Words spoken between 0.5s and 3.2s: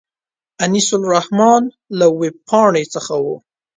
انیس الرحمن له وېبپاڼې څخه